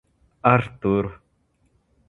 Артур 0.51 1.07